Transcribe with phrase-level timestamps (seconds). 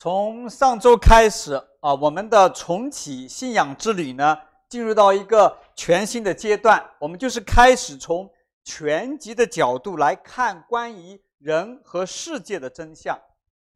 [0.00, 4.38] 从上周开始啊，我们的重启信仰之旅呢，
[4.68, 6.88] 进入到一个全新的阶段。
[7.00, 8.30] 我们就是开始从
[8.62, 13.18] 全集的角度来看关于人和世界的真相。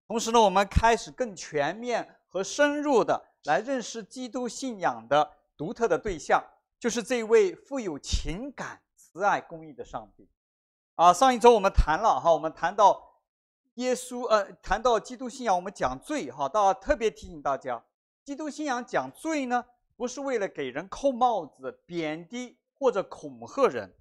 [0.07, 6.41] 同时呢，我们开始更全面和深入的来认识基督信仰的独特的对象，
[6.79, 10.29] 就是这位富有情感、慈爱、公义的上帝。
[10.95, 13.09] 啊，上一周我们谈了哈，我们谈到。
[13.77, 17.83] 耶稣，呃，谈到基督信仰，我们讲罪，哈，大家特别提醒大家，
[18.23, 19.65] 基督信仰讲罪呢，
[19.97, 23.95] 不是为了给人扣帽子、贬低或者恐吓人，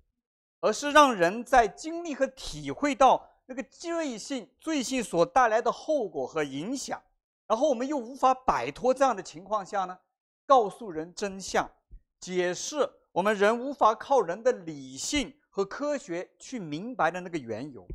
[0.59, 7.01] 而是让人在经历和体会到那个罪性、罪性所带来的后果和影响，
[7.47, 9.97] 然后我们又无法摆脱这样的情况下呢，
[10.45, 11.71] 告诉人真相，
[12.19, 17.87] 解释我们人无法靠人的理性和科学去明白的那个缘由，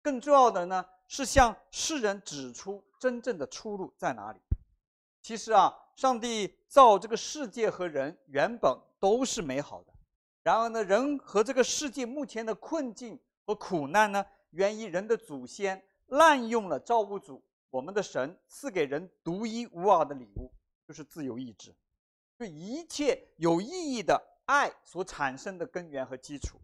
[0.00, 0.86] 更重要的呢。
[1.08, 4.38] 是向世人指出真正的出路在哪里。
[5.20, 9.92] 其实啊，上帝造这个世界和人原本都是美好的。
[10.44, 20.50] 然而呢，人和这个世界目前的困境和苦难呢，源于人的祖先滥用了造物主我们的神赐给人独一无二的礼物，
[20.86, 21.74] 就是自由意志，
[22.38, 26.58] 对一切有意义的爱所产生的根源和基础。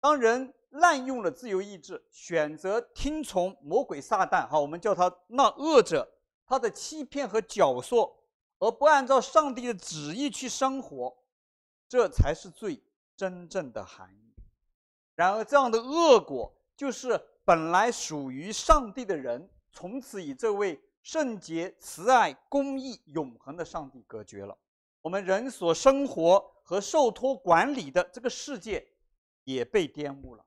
[0.00, 6.08] 当人滥用了自由意志，选择听从魔鬼撒旦，哈，我们叫他那恶者，
[6.46, 8.12] 他的欺骗和教唆，
[8.58, 11.16] 而不按照上帝的旨意去生活，
[11.88, 12.82] 这才是罪
[13.16, 14.34] 真正的含义。
[15.14, 24.56] 然而，这样的恶果就是本来属于上帝的人，从此与这位圣洁、慈爱、公义、永恒的上帝隔绝了。
[25.00, 28.86] 我们人所生活和受托管理的这个世界，
[29.54, 30.44] 也被玷污了。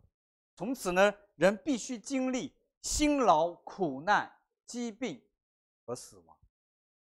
[0.56, 4.32] 从此呢，人必须经历辛劳、苦难、
[4.68, 5.20] 疾病
[5.86, 6.38] 和死亡。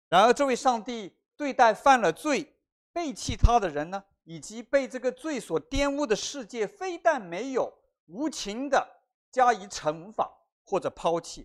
[0.09, 2.57] 然而，这位上帝对待犯了罪、
[2.95, 7.71] 背弃他的人呢，以及被这个罪所玷污的世界，非但没有
[8.07, 10.31] 无情地加以惩罚
[10.65, 11.45] 或者抛弃，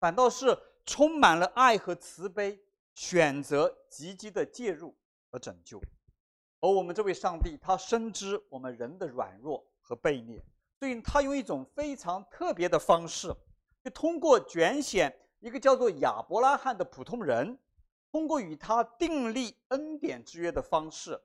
[0.00, 2.60] 反倒是充满了爱和慈悲，
[2.94, 4.96] 选择积极的介入
[5.30, 5.80] 和拯救。
[6.58, 10.42] 而我们这位上帝，他深知我们人的软弱和悖逆。
[10.80, 13.32] 所以，他用一种非常特别的方式，
[13.82, 17.58] 就通过拣选一个叫做亚伯拉罕的普通人，
[18.10, 21.18] 通过与他订立恩典之约的方式，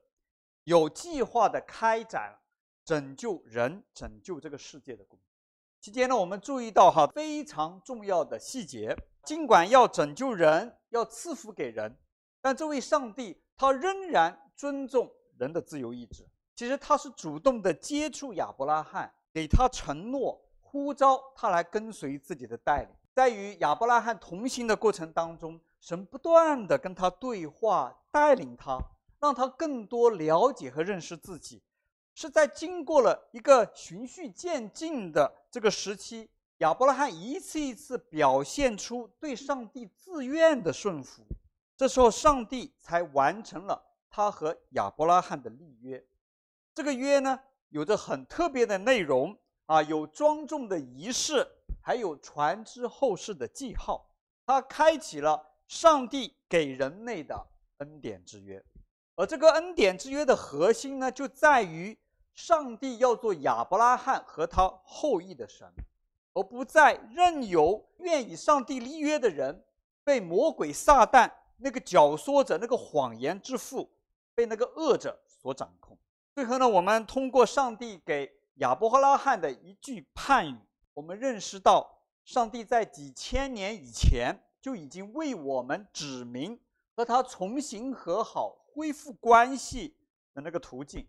[0.64, 2.38] 有计划地开展
[2.84, 5.26] 拯救人、拯救这个世界的工作。
[5.80, 11.98] 期间呢，我们注意到哈非常重要的细节，尽管要拯救人、要赐福给人，
[12.40, 16.26] 但这位上帝他仍然尊重人的自由意志。
[16.54, 19.12] 其实他是主动地接触亚伯拉罕。
[19.34, 22.90] 给他承诺，呼召他来跟随自己的带领。
[23.14, 28.78] 在与亚伯拉罕同行的过程当中，神不断地跟他对话，带领他，
[29.18, 31.62] 让他更多了解和认识自己。
[32.14, 41.24] 是在经过了一个循序渐进的这个时期，亚伯拉罕一次一次表现出对上帝自愿的顺服。
[41.74, 46.04] 这时候，上帝才完成了他和亚伯拉罕的立约。
[46.74, 47.38] 这个约呢，
[47.68, 51.46] 有着很特别的内容啊，有庄重的仪式，
[51.82, 54.08] 还有传之后世的记号。
[54.44, 57.46] 它开启了上帝给人类的
[57.78, 58.62] 恩典之约，
[59.14, 61.96] 而这个恩典之约的核心呢，就在于
[62.34, 65.70] 上帝要做亚伯拉罕和他后裔的神，
[66.32, 69.64] 而不再任由愿与上帝立约的人
[70.02, 73.90] 被魔鬼撒旦那个教唆者、那个谎言之父，
[74.34, 75.96] 被那个恶者所掌控。
[76.34, 80.58] 最后呢，我们通过上帝给亚伯拉罕的一句判语，
[80.94, 86.58] 我们认识到上帝在几千年以前就已经为我们指明
[86.96, 89.94] 和他重新和好、恢复关系
[90.32, 91.06] 的那个途径。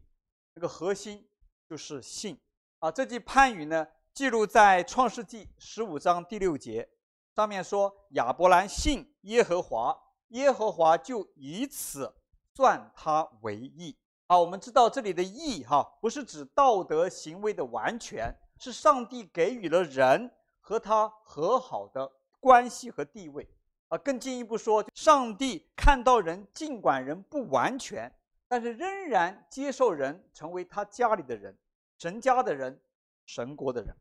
[0.54, 1.26] 这个核心
[1.70, 2.38] 就是信
[2.80, 2.92] 啊。
[2.92, 6.90] 这句判语呢，记录在创世纪十五章第六节，
[7.34, 9.98] 上面说：“亚伯兰信耶和华，
[10.30, 12.14] 耶和华就以此
[12.54, 13.96] 算他为义。”
[14.28, 22.10] 啊，我们知道这里的义哈，不是指道德行为的完全，是上帝给予了人和他和好的
[22.40, 23.48] 关系和地位。
[23.90, 28.12] 啊，更进一步说，上帝看到人，尽管人不完全，
[28.48, 31.56] 但是仍然接受人成为他家里的人，
[32.00, 32.82] 神家的人，
[33.26, 33.96] 神国的人。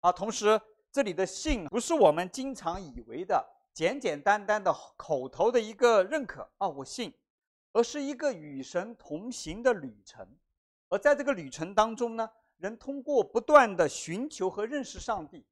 [0.00, 0.60] 啊，同时
[0.90, 7.12] 这里的信不是我们经常以为的简简单单的口头的一个认可啊，我信。
[7.72, 10.26] 而是一个与神同行的旅程，
[10.88, 15.44] 而在这个旅程当中呢，人通过不断的寻求和认识上帝，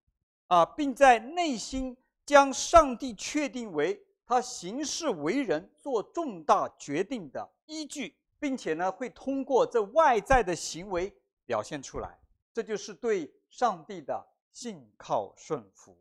[0.48, 11.14] 啊，并在内心将上帝确定为他行事为人、做重大决定的依据，并且呢，会通过这外在的行为
[11.44, 12.18] 表现出来。
[12.52, 15.96] 这就是对上帝的信靠顺服。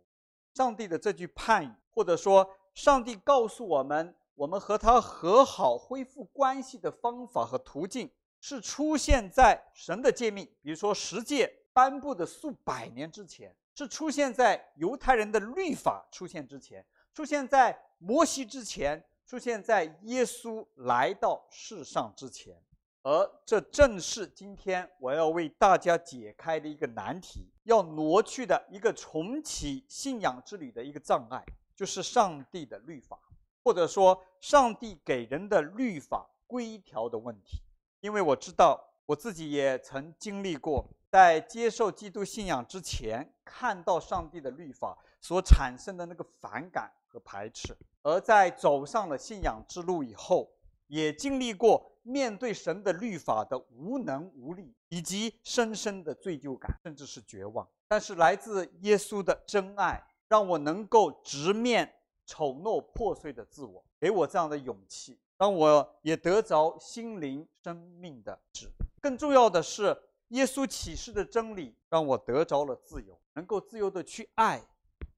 [0.53, 16.85] 上帝的这句判语，或者说上帝告诉我们，我们和他和好、恢复关系的方法和途径，是出现在神的诫命，比如说十诫颁布的数百年之前，是出现在犹太人的律法出现之前。
[17.13, 22.61] 出现在摩西之前，出现在耶稣来到世上之前，
[23.03, 31.41] 而这正是今天我要为大家解开的一个难题，要挪去的一个重启信仰之旅的一个障碍，
[31.73, 33.17] 就是上帝的律法，
[33.65, 37.61] 或者说上帝给人的律法规条的问题。
[37.99, 46.89] 因为我知道我自己也曾经历过，在接受基督信仰之前，看到上帝的律法所产生的那个反感。
[47.07, 50.51] 和排斥，而在走上了信仰之路以后，
[50.87, 57.65] 也经历过面对神的律法的无能无力，以及深深的罪疚感，甚至是绝望。
[57.87, 61.89] 但是来自耶稣的真爱，让我能够直面
[62.25, 68.69] 丑陋破碎的自我，给我这样的勇气，让我也得着心灵生命的质。
[69.01, 69.95] 更重要的是，
[70.29, 74.61] 耶稣启示的真理，让我得着了自由，能够自由的去爱。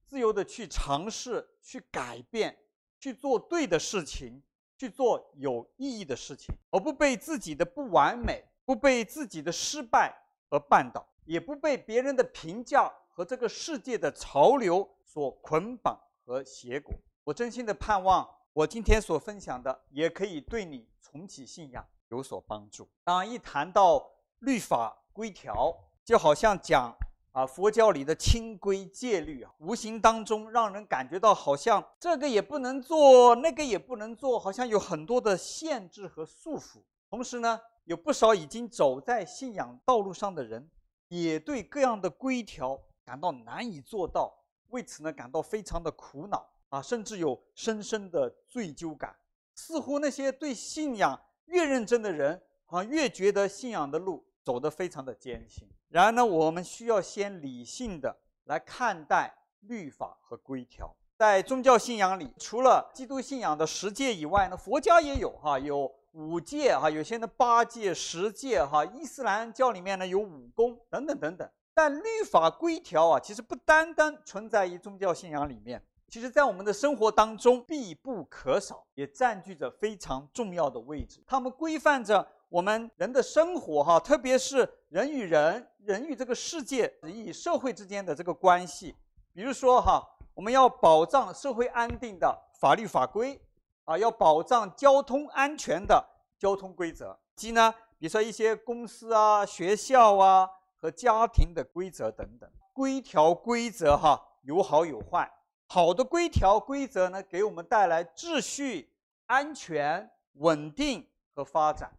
[0.05, 2.57] 自由的去尝试、去改变、
[2.97, 4.41] 去做对的事情、
[4.77, 10.17] 去做有意义的事情，而不被自己的不完美、不被自己的失败
[10.49, 16.93] 而绊倒，也不被别人的评价和这个世界的潮流所捆绑和结果。
[17.23, 22.85] 我真心的盼望，我今天所分享的也可以对你重启信仰有所帮助。
[23.05, 24.05] 当一谈到
[24.39, 26.93] 律法规条，就好像讲。
[27.33, 36.81] 啊，佛教里的清规戒律啊，无形当中让人感觉到好像这个也不能做，那个也不能做，好像有很多的限制和束缚。
[37.11, 40.67] 同时呢，有不少已经走在信仰道路上的人，
[41.09, 44.33] 也对各样的规条感到难以做到，
[44.69, 49.15] 为此呢感到非常的苦恼啊，甚至有深深的罪疚感。
[49.55, 55.67] 似乎那些对信仰越认真的人，啊越觉得信仰的路走得非常的艰辛。
[55.89, 60.93] 然而呢，我们需要先理性的来看待律法和规条。
[61.15, 68.85] 在宗教信仰里，除了基督信仰的十诫以外呢，佛家也有哈，有五戒哈，有些呢八戒、十戒哈。
[68.85, 71.49] 伊斯兰教里面呢有五功等等等等。
[71.77, 81.21] 但律法规条啊，其实不单单存在于宗教信仰里面，其实在我们的生活当中必不可少，也占据着非常重要的位置。
[81.27, 82.27] 它们规范着。
[82.49, 88.95] 我们人的生活，哈，特别是人与人、人与这个世界、与社会之间的这个关系，
[89.33, 90.01] 比如说，哈，
[90.33, 93.39] 我们要保障社会安定的法律法规，
[93.83, 96.03] 啊，要保障交通安全的
[96.39, 97.69] 交通规则，及呢，
[97.99, 102.49] 比如说一些公司啊、学校啊和家庭的规则等等。
[102.73, 105.31] 规条规则，哈，有好有坏。
[105.65, 108.89] 好的规条规则呢，给我们带来秩序、
[109.25, 111.91] 安全、稳定和发展。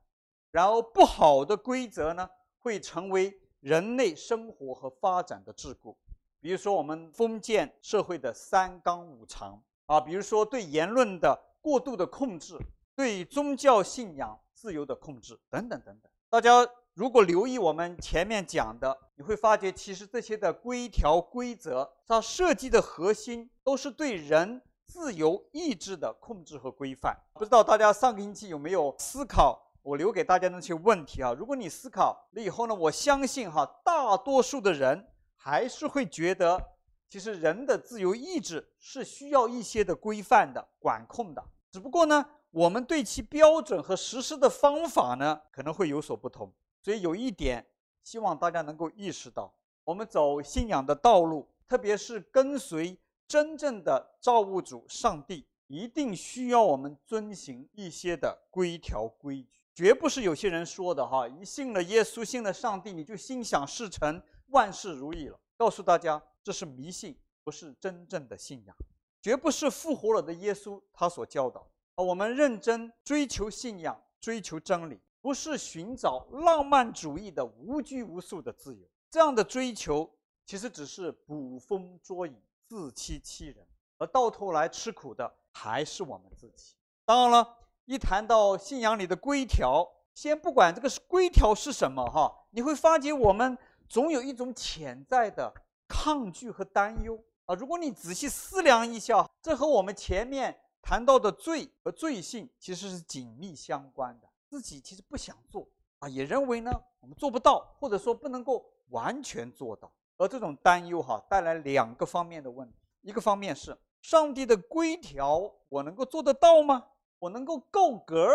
[0.51, 2.29] 然后，不好的规则呢，
[2.59, 5.95] 会成为人类生活和发展的桎梏。
[6.41, 12.57] 比如说，我们封建社会的三纲五常啊，比如说对言论的过度的控制，
[12.95, 16.11] 对宗教信仰自由的控制，等等等等。
[16.31, 16.67] 大家
[16.99, 27.17] 如果留意我们前面讲的，你会发觉，其实这些的规条规则，它设计的核心都是对人自由意志的控制和规范。
[27.35, 29.57] 不知道大家上个星期有没有思考？
[29.81, 36.61] 我留给大家那些问题啊，如果你思考了以后呢，我相信哈，大多数的人还是会觉得，
[37.09, 41.41] 其实人的自由意志是需要一些的规范的、管控的。
[41.71, 46.53] 只不过呢，我们对其标准和实施的方法呢，可能会有所不同。
[46.83, 47.67] 所以有一点，
[48.03, 49.53] 希望大家能够意识到，
[49.85, 59.61] 我们走信仰的道路，特别是跟随真正的造物主上帝，一定需要我们遵行一些的规条规矩。
[59.75, 65.39] 绝不是有些人说的哈，一信了耶稣，信了上帝，你就心想事成，万事如意了。
[65.57, 68.75] 告诉大家，这是迷信，不是真正的信仰。
[69.21, 72.03] 绝不是复活了的耶稣他所教导啊。
[72.03, 78.87] 我们认真追求信仰，追求真理，不是寻找浪漫主义的无拘无束的自由。
[79.11, 80.11] 这样的追求
[80.45, 83.67] 其实只是捕风捉影，自欺欺人，
[83.99, 86.75] 而到头来吃苦的还是我们自己。
[87.05, 87.55] 当然了。
[87.91, 89.83] 一谈到信仰里的规条，
[90.15, 93.57] 先不管这个是规条是什么哈，你会发觉我们
[93.89, 95.51] 总有一种潜在的
[95.89, 97.55] 抗拒和担忧啊。
[97.55, 104.28] 如果你仔细思量一下，这和我们前面谈到的罪和罪性其实是紧密相关的。
[104.49, 109.93] 自己其实不想做啊，也认为呢我们做不到，或者说不能够完全做到。
[110.17, 116.85] 而这种担忧哈，带来两个方面的问题：一个方面是上帝的规条，我能够做得到吗？
[117.19, 118.27] 我能够够格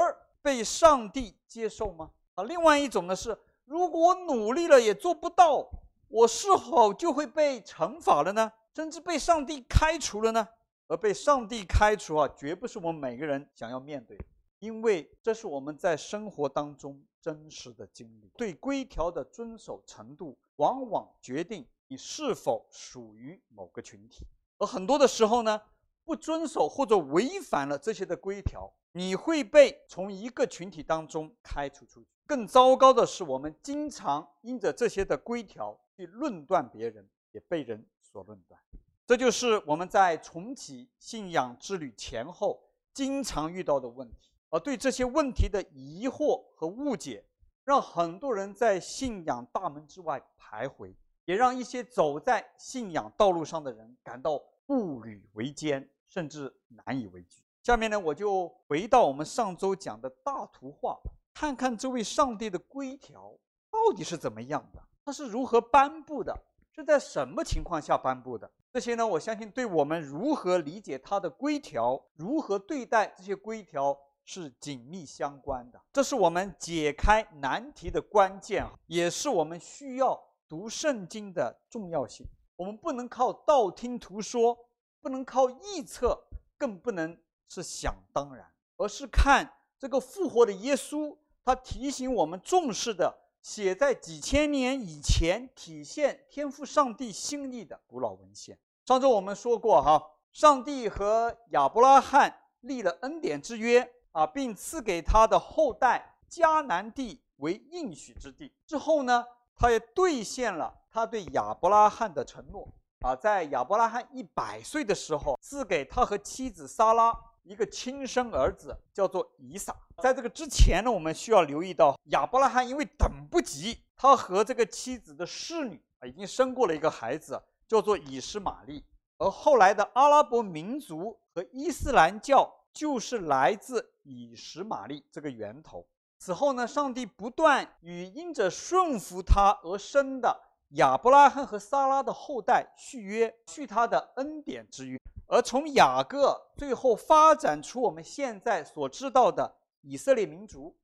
[0.41, 2.11] 被上帝接受吗？
[2.35, 5.69] 啊，另外一种呢是，如果我努力了也做不到，
[6.07, 8.51] 我是否就会被惩罚了呢？
[8.73, 10.47] 甚至被上帝开除了呢？
[10.87, 14.25] 而被上帝开除啊，绝不是我们每个人想要面对的，
[14.63, 18.31] 因为这是我们在生活当中真实的经历。
[18.37, 24.25] 对规条的遵守程度，往往决定你是否属于某个群体。
[24.59, 25.61] 而很多的时候呢，
[26.05, 32.07] 不遵守或者违反了这些的规条，你会被从一个群体当中开除出去。
[32.25, 38.57] 更糟糕的是，我们经常因着这些的规条去论断别人，也被人所论断。
[39.05, 47.25] 这就是我们在重启信仰之旅前后经常遇到的问题，而对这些问题的疑惑和误解，
[47.63, 50.93] 让很多人在信仰大门之外徘徊，
[51.25, 57.43] 也让一些走在信仰道路上的人感到步履维艰，甚至难以为继。
[57.63, 60.99] 下面呢，我就回到我们上周讲的大图画，
[61.33, 63.35] 看看这位上帝的规条
[63.71, 66.31] 到底是怎么样的，他是如何颁布的。
[66.75, 68.49] 是在什么情况下颁布的？
[68.71, 75.81] 这些呢，我相信对我们如何理解他的规条，如何对待这些规条是紧密相关的。
[75.91, 82.25] 这是我们解开难题的关键，也是我们需要读圣经的重要性。
[82.55, 84.57] 我们不能靠道听途说，
[85.01, 86.25] 不能靠臆测，
[86.57, 87.17] 更不能
[87.49, 88.45] 是想当然，
[88.77, 93.19] 而是看这个复活的耶稣，他提醒我们重视的。
[93.41, 98.57] 写在几千年以前，体现天赋上帝心意的古老文献。
[98.85, 100.01] 上周我们说过，哈，
[100.31, 108.51] 上帝和亚伯拉罕立了恩典之约啊，并赐给他的后代迦南地为应许之地。
[108.65, 112.67] 之后呢，他也兑现了他对亚伯拉罕的承诺
[113.01, 117.13] 啊，在亚伯拉罕一百岁的时候，赐给他和妻子撒拉。
[117.45, 128.81] 一个亲生儿子叫做以撒，在这个之前呢，我们需要留意到亚伯拉罕因为等不及，他和这个妻子的侍女啊已经生过了一个孩子，叫做以实玛利。
[129.17, 135.85] 而后来的阿拉伯民族和伊斯兰教就是来自以实玛利这个源头。
[136.17, 144.97] 此后呢，上帝不断与因着顺服他而生的亚伯拉罕和撒拉的后代续约，续他的恩典之约。
[145.27, 150.75] 而从雅各最后发展出我们现在所知道的以色列民族，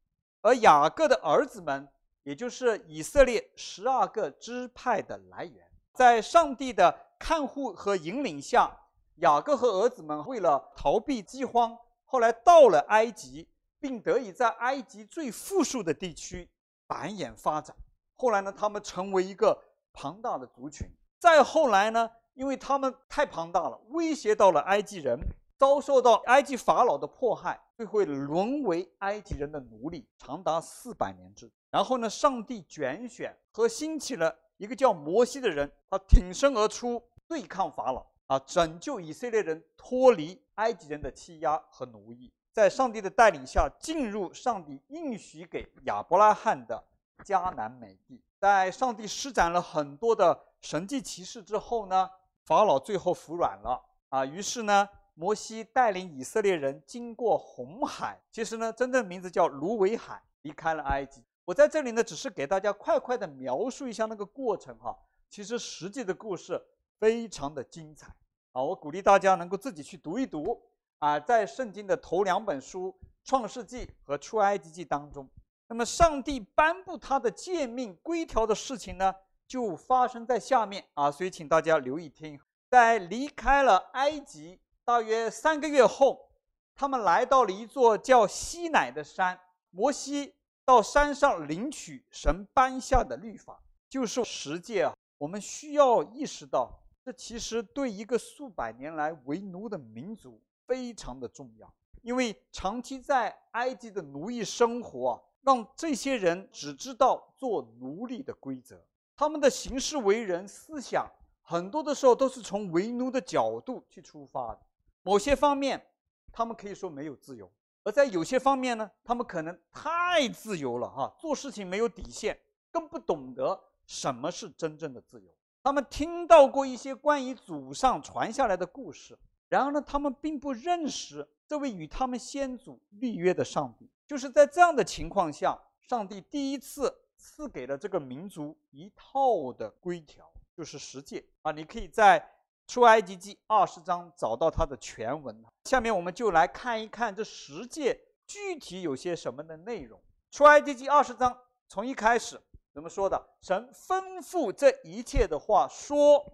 [0.42, 1.88] 而雅各的儿子们，
[2.24, 8.78] 也就是以色列十二个支派的来源，在上帝的看护和引领下，
[9.20, 13.48] 雅各和儿子们为了逃避饥荒，后来到了埃及，
[13.80, 16.50] 并得以在埃及最富庶的地区
[16.88, 17.76] 繁衍发展。
[18.16, 19.58] 后来呢，他们成为一个
[19.94, 20.88] 庞大的族群。
[21.18, 25.20] 再后来呢，因为他们太庞大了，威胁到了埃及人，
[25.58, 31.52] 遭受到埃及法老的迫害，最后沦为埃及人的奴隶，长达四百年之。
[31.70, 46.84] 然后呢，上帝拣选和兴起了一个叫摩西的人，他挺身而出，对抗法老，啊，拯救以色列人脱离埃及人的欺压和奴役，在上帝的带领下，进入上帝应许给亚伯拉罕的
[47.26, 48.22] 迦南美地。
[48.38, 52.08] 在上帝施展了很多的神迹奇事之后呢，
[52.46, 61.24] 法老最后服软了啊，于是呢，摩西带领以色列人经过红海，其实呢，真正名字叫芦苇海，离开了埃及。
[61.46, 64.96] 我在这里呢，只是给大家快快的描述一下那个过程哈。
[65.28, 66.64] 其实实际的故事
[67.00, 68.16] 非常的精彩
[68.52, 70.62] 啊，我鼓励大家能够自己去读一读
[70.98, 75.30] 啊，在圣经的头两本书《创世纪》和《出埃及记》当中，
[75.68, 79.14] 那么上帝颁布他的诫命规条的事情呢，
[79.48, 82.40] 就发生在下面啊，所以请大家留意听。
[82.70, 86.30] 在离开了埃及大约三个月后，
[86.76, 89.40] 他们来到了一座叫西乃的山。
[89.72, 90.34] 摩西
[90.66, 94.94] 到山上领取神颁下的律法，就是十诫啊。
[95.20, 101.74] 我们需要意识到，这其实对一个数百年来为奴的民族非常的重要，
[102.04, 108.80] 因为长期在埃及的奴役生活，让这些人只知道做奴隶的规则。
[109.16, 111.04] 他们的行事为人、思想，
[111.42, 114.60] 很多的时候都是从为奴的角度去出发的。
[115.02, 115.84] 某些方面，
[116.32, 117.48] 他们可以说没有自由；
[117.82, 122.40] 而在有些方面呢，他们可能太自由了，哈，做事情没有底线，
[122.70, 125.32] 更不懂得什么是真正的自由。
[125.62, 129.18] 他们听到过一些关于祖上传下来的故事，
[129.50, 133.90] 然而呢，他们并不认识这位与他们先祖立约的上帝。
[134.08, 141.52] 就是在这样的情况下，上帝第一次赐给了这个民族一套的规条，就是十诫啊。
[141.52, 142.26] 你可以在
[142.66, 145.44] 出埃及记二十章找到它的全文。
[145.66, 150.00] 下面我们就来看一看这十诫具体有些什么的内容。
[150.32, 151.38] 出埃及记二十章
[151.68, 152.40] 从一开始
[152.80, 153.22] 怎么说的？
[153.42, 156.26] 神吩咐这一切的话说：“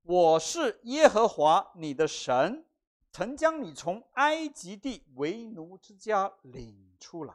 [0.00, 2.64] 我是耶和华你的神，
[3.12, 7.34] 曾将你从埃及地为奴之家领出来。”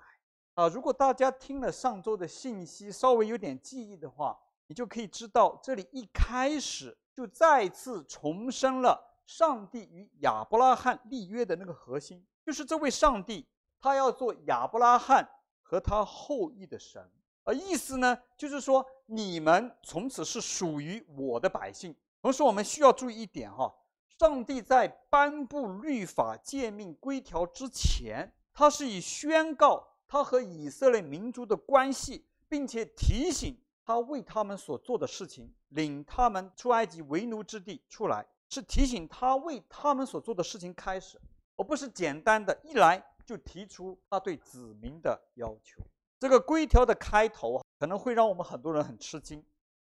[0.56, 13.48] 啊，如果大家听了上周的信息，稍微有点记忆的话，你就可以知道，这里一开始就再次重申了上帝与亚伯拉罕立约的那个核心，就是这位上帝，
[13.80, 15.30] 他要做亚伯拉罕
[15.62, 17.08] 和他后裔的神，
[17.46, 21.96] 而意思呢，就是说你们从此是属于我的百姓。
[22.22, 23.74] 同时，我们需要注意一点哈，
[24.20, 41.22] 上帝在颁布律法、诫命、规条之前，他是以宣告他和以色列民族的关系，并且提醒他为他们所做的事情，领他们出埃及为奴之地出来，是提醒他为他们所做的事情开始，
[41.56, 43.04] 而不是简单的一来。
[43.26, 45.82] 就提出他对子民的要求，
[46.20, 49.44] 这个规条的开头可能会让我们很多人很吃惊，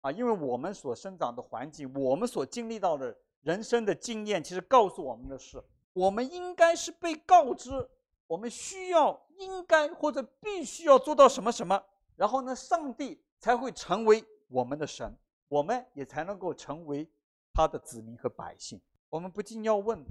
[0.03, 5.62] 啊，因为我们所生长的环境，我们所经历到的人生的经验，其实告诉我们的是，
[5.93, 7.89] 我们应该是被告知，
[8.27, 11.83] 我们需要、应该或者必须要做到什么什么，
[12.17, 15.17] 然后呢，上帝才会成为我们的神，
[15.49, 17.09] 我们也才能够成为
[17.53, 18.81] 他的子民和百姓。
[19.09, 20.05] 我们不禁要问。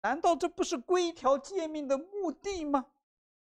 [0.00, 2.86] 难道这不是规条诫命的目的吗？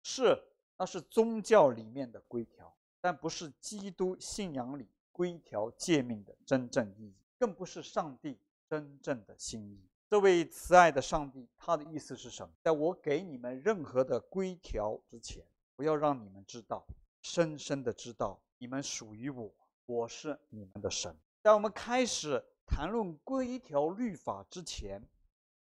[0.03, 0.37] 是，
[0.81, 9.79] 那是宗教里面的规条，但不是基督信仰里规条诫命的真正意义，更不是上帝真正的心意。
[10.09, 12.51] 这位慈爱的上帝，他的意思是什么？
[12.63, 16.83] 在我给你们任何的规条之前，不要让你们知道，
[17.21, 19.53] 深深的知道，你们属于我，
[19.85, 21.15] 我是你们的神。
[21.43, 24.99] 在我们开始谈论规条律法之前，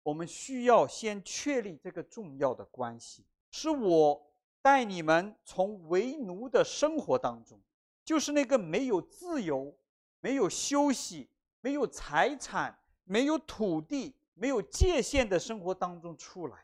[0.04, 4.22] 我们需要先确立这个重要的关系，是我
[4.66, 7.62] 带你们从为奴的生活当中，
[8.04, 9.78] 就是那个没有自由、
[10.22, 11.30] 没有休息、
[11.62, 16.58] 没有财产、没有土地、没有界限的生活当中出来。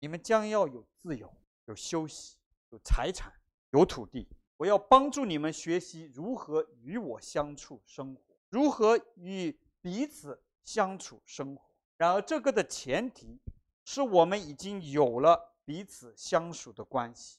[0.00, 2.36] 你们将要有自由、有休息、
[2.68, 3.32] 有财产、
[3.70, 4.28] 有土地。
[4.58, 11.62] 我要帮助你们学习如何与我相处生活，如何与彼此相处生活。
[11.96, 13.40] 然而，这个的前提
[13.86, 17.38] 是我们已经有了彼此相属的关系。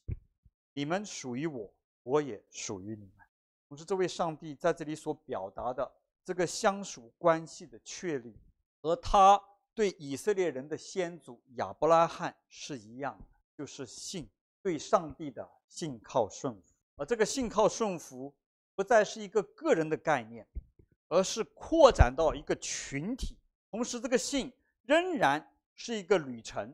[0.72, 1.70] 你们属于我，
[2.02, 3.28] 我也属于你们。
[3.68, 5.92] 同时，这位上帝在这里所表达的
[6.24, 8.34] 这个相属关系的确立，
[8.80, 9.38] 和他
[9.74, 14.30] 对以色列人的先祖亚伯拉罕是一样的，就是信，
[14.62, 16.74] 对上帝的信靠顺服。
[16.96, 18.34] 而这个信靠顺服，
[18.76, 20.48] 不再是一个个人的概念，
[21.10, 23.36] 而是扩展到一个群体。
[23.70, 26.74] 同时，这个信仍然是一个旅程，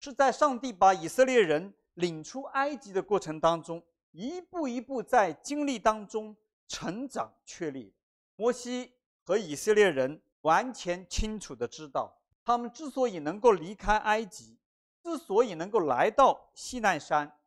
[0.00, 6.34] 是在上帝把以色列人领出埃及的过程当中，一步一步在经历当中
[6.66, 7.94] 成长确立。
[8.34, 14.58] 摩西和以色列人完全清楚地知道，他们之所以能够离开埃及，
[15.02, 17.38] 之所以能够来到西奈山，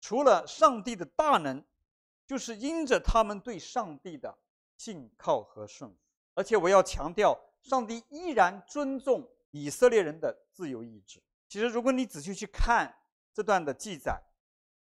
[0.00, 1.64] 除了上帝的大能，
[2.26, 4.38] 就是因着他们对上帝的
[4.76, 5.96] 信靠和顺服。
[6.34, 7.38] 而且我要强调。
[7.64, 11.18] 上帝依然尊重以色列人的自由意志。
[11.54, 12.92] 其实，如果你仔细去看
[13.32, 14.20] 这段的记载，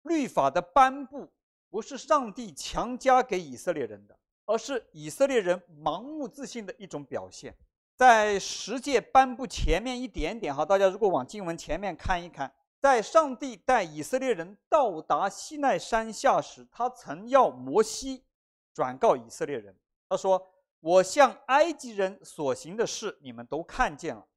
[0.01, 1.31] 律法的颁布
[1.69, 7.55] 不是上帝强加给以色列人的，而是以色列人盲目自信的一种表现。
[7.95, 18.25] 在十诫颁布前面一点点，哈，大家如果往经文前面看一看，在上帝带以色列人到达西奈山下时，他曾要摩西
[18.73, 19.77] 转告以色列人，
[20.09, 20.43] 他说。
[20.81, 24.27] 我向埃及人所行的事，你们都看见了。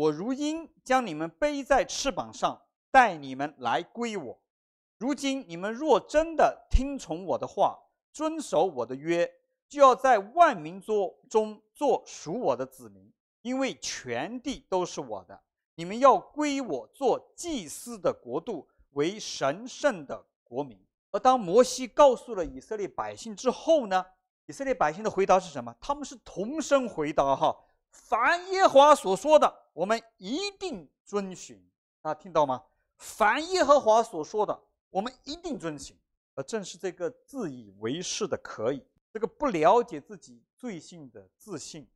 [0.00, 2.58] 我如鹰将你们背在翅膀上，
[2.90, 4.40] 带你们来归我。
[4.96, 7.78] 如今你们若真的听从我的话，
[8.10, 9.30] 遵守我的约，
[9.68, 15.38] 就要在万民中中做属我的子民，因为全地都是我的。
[15.74, 20.82] 你们要归我做祭司的国度，为神圣的国民。
[21.10, 24.02] 而当摩西告诉了以色列百姓之后呢？
[24.46, 25.76] 以色列百姓的回答是什么？
[25.78, 27.54] 他们是同声回答：“哈，
[27.92, 31.60] 凡耶和华所说的，我们一定遵循。”
[32.02, 32.62] 大家听到吗？
[32.96, 34.58] 凡耶和华所说的，
[34.90, 35.96] 我们一定遵循。
[36.34, 41.86] 而正是这个自以为是的可以，这个不了解自己罪性的自信，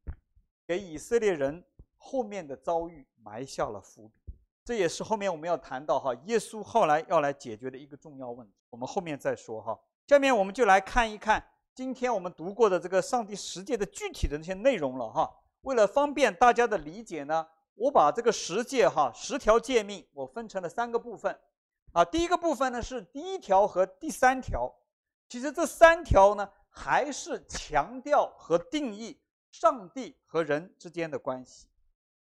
[0.67, 1.65] 给以色列人
[1.97, 4.21] 后面的遭遇埋下了伏笔。
[4.65, 8.55] 这也是后面我们要谈到哈，耶稣后来要来解决的一个重要问题。
[8.71, 9.79] 我们后面再说哈。
[10.09, 11.43] 下面我们就来看一看
[11.75, 15.31] 今天我们读过的这个上帝十诫的具体的那些内容了哈。
[15.65, 21.39] 为了方便大家的理解呢，我把这个十诫哈十条诫命我分成了三个部分
[21.93, 22.05] 啊。
[22.05, 24.73] 第一个部分呢是第一条和第三条，
[25.29, 29.19] 其实这三条呢还是强调和定义
[29.51, 31.67] 上帝和人之间的关系。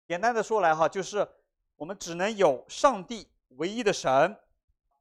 [0.07, 1.27] 简单的说来哈，就是
[1.75, 3.27] 我们只能有上帝
[3.57, 4.37] 唯一的神。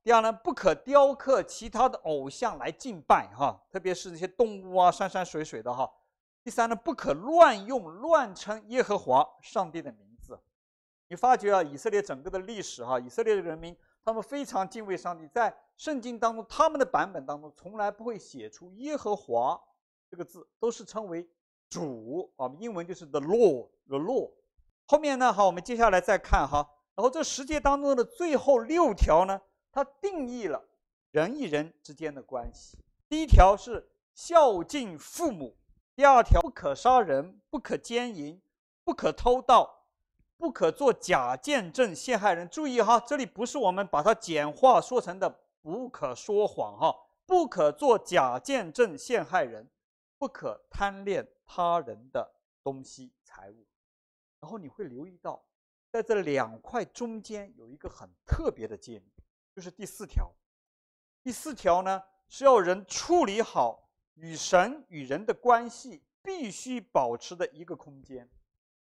[0.02, 5.88] 第二呢，不可雕刻其他的偶像来敬拜哈，特别是那些动物啊、山山水水的哈。
[6.44, 10.38] 第三呢，不可乱用、乱称耶和华上帝的名字。
[11.08, 19.60] 你发觉啊，以色列整个的历史哈，以色列的人民他们非常敬畏上帝，在圣经当中，他们的版本当中从来不会写出耶和华
[20.10, 21.28] 这个字，都是称为
[21.68, 24.32] 主啊，英文就是 the Lord，the Lord。
[24.86, 29.40] 后面呢，好，我们接下来再看哈，然后这十诫当中的最后六条呢。
[29.74, 30.62] 它定义了
[31.12, 32.76] 人与人之间的关系。
[33.08, 35.56] 第一条是孝敬父母，
[36.02, 38.42] 第二条不可杀人，不可奸淫，
[38.82, 39.86] 不可偷盗，
[40.36, 42.48] 不可做假见证陷害人。
[42.48, 46.92] 注意哈，这里不是我们把它简化说成的不可说谎哈，
[47.24, 49.70] 不可做假见证陷害人，
[50.18, 52.34] 不可贪恋他人的
[52.64, 53.64] 东西财物。
[54.40, 55.40] 然后你会留意到，
[55.92, 59.08] 在这两块中间有一个很特别的诫命。
[59.54, 60.28] 就是第四条，
[61.22, 68.28] 第四条呢是要人处理好与神与人的关系，必须保持的一个空间。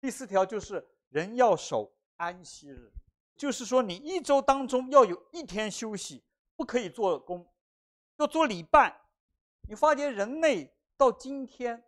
[0.01, 2.93] 第四条就是人要守安息日，
[3.37, 6.23] 就是说你一周当中要有一天休息，
[6.57, 7.47] 不可以做工，
[8.19, 9.01] 要做礼拜。
[9.67, 11.83] 你发觉人类到今天，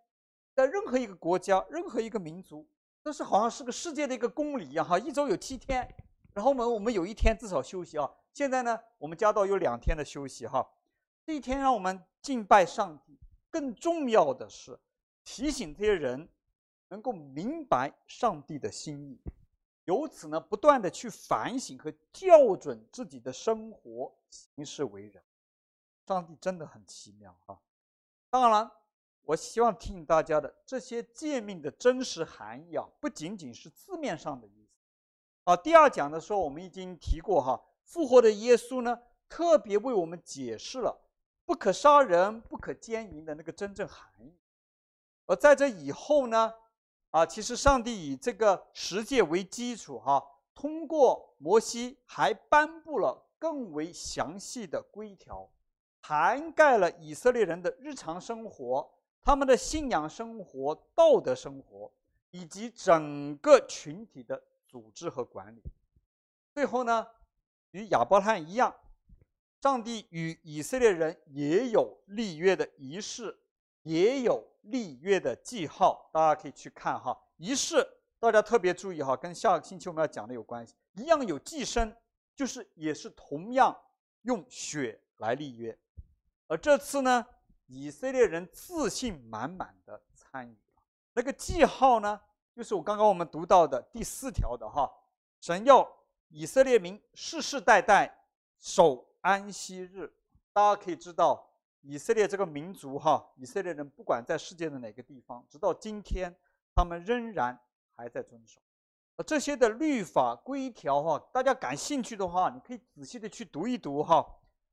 [0.55, 2.67] 在任何一个国家、任何一个民族，
[3.03, 5.87] 都是好像是个世界的一个公理一样哈，一周有七天，
[6.33, 8.11] 然后呢，我们有一天至少休息啊。
[8.33, 10.67] 现在呢，我们加到有两天的休息哈，
[11.25, 13.19] 这一天让我们敬拜上帝。
[13.57, 14.79] 更重要的是，
[15.25, 16.29] 提醒这些人
[16.89, 19.19] 能够明白上帝的心意，
[19.87, 25.25] 由此呢，不断的去反省和校准自己的生活行事为人。
[26.07, 27.59] 上帝真的很奇妙哈。
[28.29, 28.71] 当然，
[29.23, 34.77] 我希望提醒大家的这些诫命的真实含义啊，不仅仅是字面上的意思。
[35.45, 37.59] 啊，第二讲的时候我们已经提过哈。
[37.85, 41.06] 复活的耶稣呢，特别为我们解释了
[41.47, 44.37] 不可杀人、不可奸淫的那个真正含义。
[45.25, 46.53] 而在这以后呢，
[47.11, 50.23] 啊，其实上帝以这个十诫为基础，哈，
[50.55, 55.49] 通过摩西还颁布了更为详细的规条，
[56.01, 58.89] 涵盖了以色列人的日常生活、
[59.23, 61.93] 他们的信仰生活、道德生活，
[62.31, 65.63] 以及整个群体的组织和管理。
[66.53, 67.07] 最后呢，
[67.71, 68.75] 与亚伯拉罕一样，
[69.67, 73.37] 上帝与以色列人也有立约的仪式，
[73.83, 76.09] 也有立约的记号。
[76.13, 77.85] 大家可以去看哈，仪式
[78.21, 80.73] 大家特别注意哈，跟下个星期我们要讲的有关系。
[80.93, 81.93] 一样有祭牲，
[82.37, 83.77] 就是也是同样
[84.23, 85.77] 用血来立约。
[86.47, 87.27] 而这次呢，
[87.67, 90.83] 以色列人自信满满的参与了。
[91.13, 92.21] 那个记号呢，
[92.55, 94.89] 就是我刚刚我们读到的第四条的哈，
[95.41, 95.85] 神要。
[96.29, 98.13] 以色列民世世代代
[98.59, 100.09] 守安息日，
[100.53, 106.33] 大家可以知道，以色列这个民族哈，以色列人不管在世界的哪个地方，直到今天，
[106.73, 107.59] 他们仍然
[107.97, 108.61] 还在遵守。
[109.27, 114.25] 这些的律法规条哈，大家感兴趣的话，你可以仔细的去读一读哈。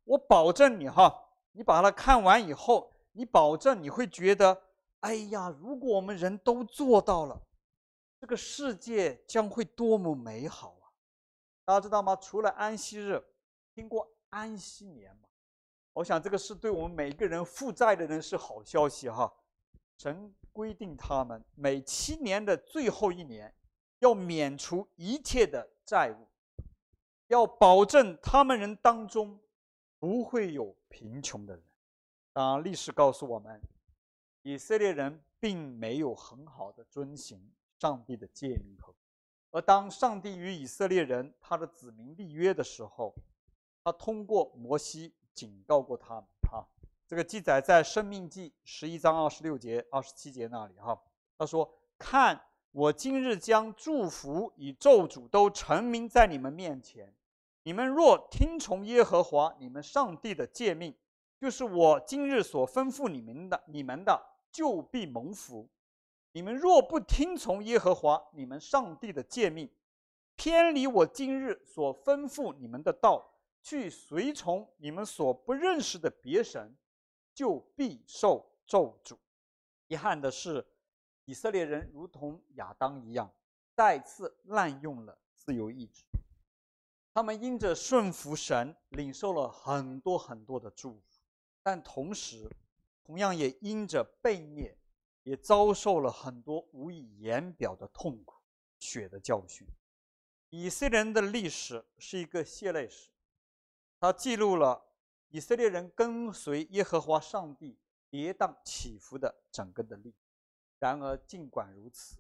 [0.03, 1.11] 我保证你哈，
[1.53, 4.61] 你把它看完以后，你保证你会觉得，
[4.99, 7.41] 哎呀，如果我们人都做到了，
[8.19, 10.93] 这个世界将会多么美好啊。
[11.65, 12.15] 大家知道吗？
[12.17, 13.19] 除了安息日，
[13.73, 15.30] 听过安息年嘛？
[15.93, 19.32] 我想这个是对我们每个人负债的人是好消息哈。
[20.00, 23.54] 神规定他们每七年的最后一年，
[24.00, 26.28] 要免除一切的债务，
[27.28, 29.39] 要保证他们人当中
[30.00, 31.63] 不会有贫穷的人。
[32.34, 33.62] 当然，历史告诉我们，
[34.41, 38.93] 以色列人并没有很好的遵行上帝的诫命和。
[39.52, 43.13] 而当上帝与以色列人他的子民立约的时候，
[43.84, 46.24] 他通过摩西警告过他们。
[46.50, 46.65] 哈，
[47.08, 50.76] 这个记载在《生命记》十一章二十六节、二十七节那里。
[50.80, 51.00] 哈，
[51.38, 51.69] 他说
[52.00, 52.41] ：“看，
[52.72, 57.13] 我今日将祝福与咒诅都陈明在你们面前。
[57.63, 60.96] 你们若听从耶和华你们上帝的诫命，
[61.38, 65.69] 就是我今日所吩咐你们的，你们的就必蒙福。”
[66.36, 69.69] 你们若不听从耶和华你们上帝的诫命，
[70.36, 73.33] 偏离我今日所吩咐你们的道，
[73.63, 76.76] 去随从你们所不认识的别神，
[77.34, 79.17] 就必受咒诅。
[79.88, 80.67] 遗憾的是，
[81.23, 83.34] 以色列人如同亚当一样，
[83.73, 86.04] 再次滥用了自由意志。
[87.13, 91.21] 他们因着顺服神，领受了很多很多的祝福，
[91.62, 92.49] 但同时，
[93.04, 94.71] 同样也因着悖逆，
[95.23, 98.41] 也遭受了很多无以言表的痛苦、
[98.80, 99.65] 血的教训。
[100.49, 103.10] 以色列人的历史是一个血泪史，
[104.03, 104.83] 他记录了
[105.29, 110.13] 以色列人跟随耶和华上帝跌宕起伏的整个的历。
[110.77, 112.17] 然而，尽管如此，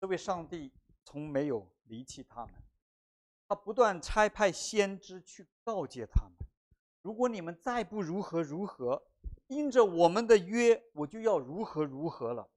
[0.00, 0.72] 这位上帝
[1.04, 2.54] 从没有离弃他们。
[3.48, 6.34] 他不断差派先知去告诫他们：
[7.02, 9.02] 如果你们再不如何如何，
[9.48, 12.48] 因着我们的约，我就要如何如何了。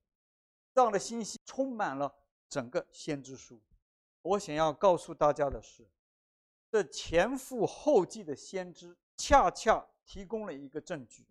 [0.76, 2.14] 这样的信息充满了
[2.48, 3.60] 整个先知书。
[4.22, 5.90] 我想要告诉大家的是，
[6.72, 11.26] 这前赴后继的先知，恰恰提供了一个证据：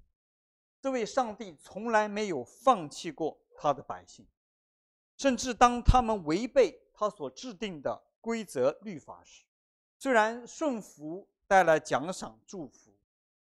[0.80, 4.26] 这位上帝从来没有放弃过他的百姓，
[5.16, 9.44] 甚至当他们违背他所制定的规则律法时。
[10.00, 12.92] 虽然顺服带来奖赏祝福，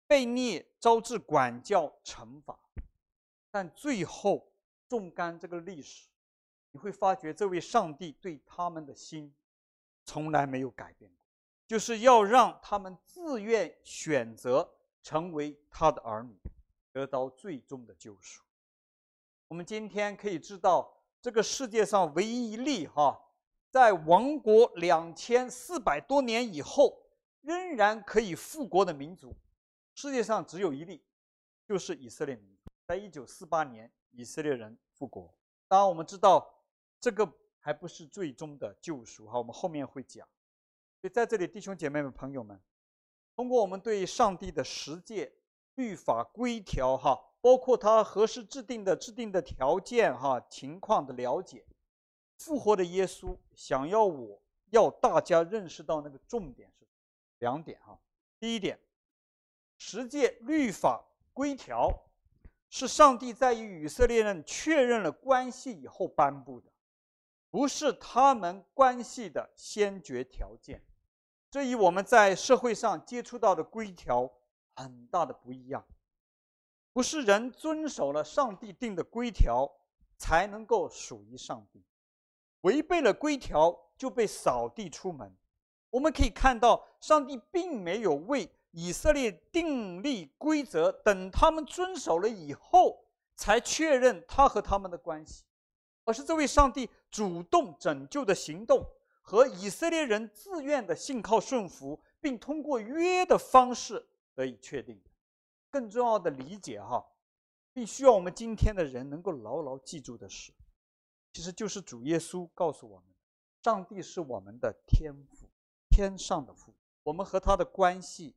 [0.07, 2.59] 悖逆招致管教惩罚，
[3.51, 4.53] 但最后
[4.87, 6.09] 纵观这个历史，
[6.71, 9.35] 你会发觉这位上帝对他们的心
[10.05, 11.11] 从来没有改变，
[11.69, 14.67] 就是要让他们自愿选择
[15.03, 16.35] 成为他的儿女，
[16.91, 18.43] 得到最终的救赎。
[19.49, 23.27] 我们今天可以知道，这个世界上唯一一例哈。
[23.71, 27.03] 在亡国两千四百多年以后，
[27.43, 29.37] 仍然可以复国的民族，
[29.95, 31.05] 世界上只有一例，
[31.67, 32.71] 就是以色列民族。
[32.87, 35.37] 在一九四八年，以色列人复国。
[35.69, 36.65] 当然，我们知道
[36.99, 40.27] 这个还不是最终的救赎哈，我们后面会讲。
[41.01, 42.61] 所以在这里，弟兄姐妹们、朋友们，
[43.37, 45.33] 通过我们对上帝的十诫、
[45.77, 51.65] 律法、规条哈，包括他何时制定的、制定的条件哈、情况的了解。
[52.39, 56.87] 复活的耶稣想要我要大家认识到那个重点是
[57.39, 57.97] 两点哈。
[58.41, 58.79] 第一点，
[59.77, 61.93] 十诫律法规条
[62.71, 66.73] 是上帝在与以色列人确认了关系以后颁布的，
[67.51, 70.83] 不是他们关系的先决条件。
[71.51, 74.31] 这与我们在社会上接触到的规条
[74.75, 75.85] 很大的不一样，
[76.93, 79.71] 不是人遵守了上帝定的规条
[80.17, 81.83] 才能够属于上帝。
[82.63, 85.35] 违背了规条就被扫地出门。
[85.91, 93.07] 我们可以看到，上帝并没有为以色列订立规则，等他们遵守了以后
[93.37, 95.45] 才确认他和他们的关系，
[96.05, 98.85] 而是这位上帝主动拯救的行动
[99.29, 104.99] 和以色列人自愿的信靠顺服，并通过约的方式得以确定。
[105.69, 107.07] 更重要的理解哈，
[107.75, 110.51] 并需要我们今天的人能够牢牢记住的是。
[111.31, 113.05] 其实就是主耶稣告诉我们，
[113.63, 115.47] 上帝是我们的天父，
[115.91, 116.75] 天上的父。
[117.03, 118.35] 我们和他的关系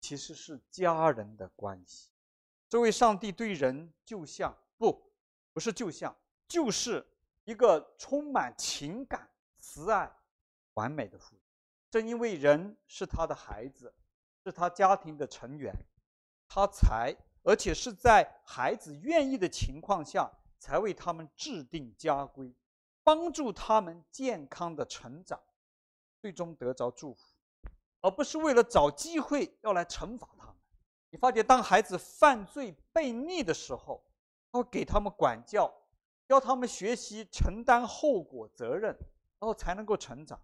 [0.00, 2.10] 其实是家人的关系。
[2.68, 5.00] 这位上帝对人就像不，
[5.52, 6.12] 不是就像，
[6.48, 7.06] 就是
[7.44, 10.12] 一个充满情感、慈爱、
[10.74, 11.36] 完美的父。
[11.90, 13.94] 正因为人是他的孩子，
[14.44, 15.74] 是他家庭的成员，
[16.48, 20.30] 他才，而且是在孩子愿意的情况下。
[20.62, 22.54] 才为他们制定家规，
[23.02, 25.42] 帮助他们健康的成长，
[26.20, 27.34] 最终得着祝福，
[28.00, 30.54] 而不是为了找机会要来惩罚他们。
[31.10, 34.06] 你发觉，当孩子犯罪悖逆的时候，
[34.52, 35.68] 他会给他们管教，
[36.28, 38.96] 教他们学习承担后果责任，
[39.40, 40.40] 然后才能够成长。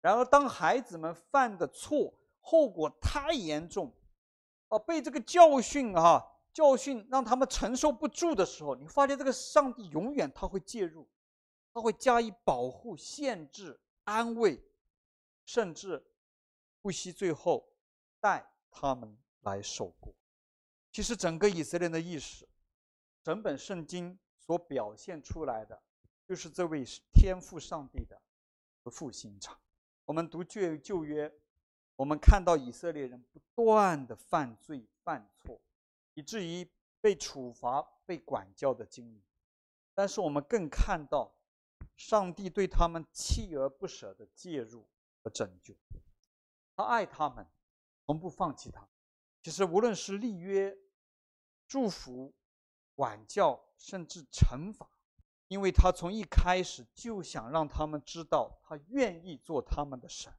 [0.00, 3.94] 然而，当孩子们犯的错后果太严重，
[4.68, 6.26] 啊，被这个教训啊。
[6.52, 11.08] 教训让他们承受不住的时候，你发现这个上帝永远他会介入，
[11.72, 14.60] 他会加以保护、限制、安慰，
[15.44, 16.04] 甚至
[16.82, 17.72] 不惜最后
[18.18, 20.12] 带他们来受过。
[20.90, 22.48] 其实整个以色列的历史，
[23.22, 25.80] 整本圣经所表现出来的，
[26.26, 28.20] 就是这位天赋上帝的
[28.82, 29.56] 不负心肠。
[30.10, 31.32] 我们读旧旧约，
[31.94, 35.60] 我们看到以色列人不断的犯罪犯错。
[36.14, 36.68] 以至于
[37.00, 39.22] 被处罚、被管教的经历，
[39.94, 41.32] 但是我们更看到
[41.96, 44.84] 上帝对他们锲而不舍的介入
[45.22, 45.76] 和拯救。
[46.74, 47.46] 他爱他们，
[48.04, 48.88] 从不放弃他。
[49.40, 50.76] 其实无论是立约、
[51.68, 52.34] 祝福、
[52.96, 54.90] 管教，甚至惩罚，
[55.50, 60.32] 因为他从一开始就想让他们知道，他愿意做他们的神，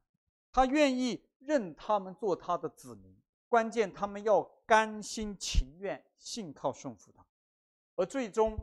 [0.50, 3.14] 他愿意认他们做他的子民。
[3.46, 7.22] 关键，他们要甘心情愿信靠顺服他，
[7.94, 8.56] 而最终，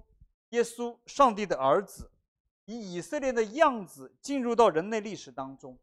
[0.49, 2.09] 耶稣，上帝的儿子，
[2.65, 5.77] 以以色列的样子进入到人类历史当中，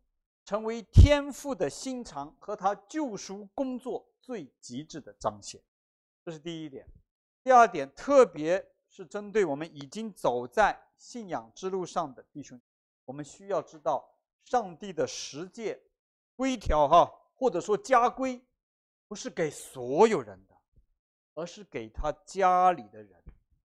[0.44, 5.62] 成为天父的心肠和他救赎工作最极致的彰显。
[6.24, 6.84] 这是第一点。
[7.44, 12.58] 第二点，特别是针对我们已经走在信仰之路上的弟兄，
[13.04, 14.08] 我们需要知道，
[14.44, 15.78] 上帝的十诫
[16.34, 18.40] 规条，哈，或者说家规，
[19.06, 20.54] 不是给所有人的，
[21.34, 23.22] 而是给他家里的人，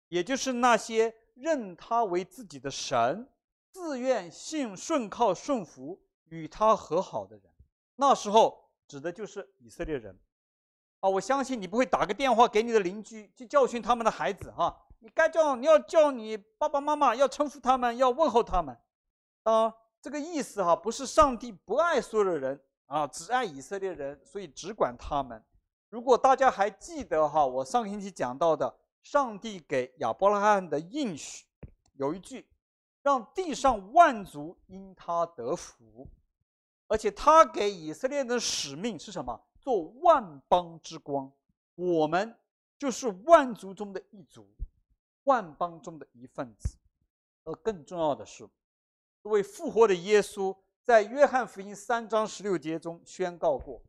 [0.07, 3.29] 也就是那些认他为自己的神、
[3.73, 7.53] 自愿信顺靠顺服与他和好的人。
[7.97, 10.17] 那时候指的就是以色列人。
[11.01, 14.85] 啊，我相信你不会打个电话给你的邻居去教训他们的孩子哈。
[15.07, 18.77] 你该叫你要叫你爸爸妈妈要称呼他们，要问候他们。
[19.45, 25.41] 啊，这个意思哈，不是上帝不爱所有的人啊，只爱以色列人，所以只管他们。
[25.91, 31.47] 如果大家还记得哈，我上个星期讲到的，上帝给亚伯拉罕的应许
[31.93, 32.45] 有一句，
[33.03, 36.09] 让地上万族因他得福，
[36.89, 39.41] 而且他给以色列的使命是什么？
[39.61, 41.31] 做万邦之光，
[41.77, 42.37] 我们
[42.77, 44.45] 就是万族中的一族，
[45.27, 46.77] 万邦中的一份子。
[47.45, 48.49] 而更重要的是，
[49.23, 53.81] 这位复活的耶稣在约翰福音三章十六节中宣告过：“